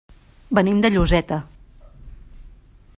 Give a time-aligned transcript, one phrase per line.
[0.59, 1.39] Venim de Lloseta.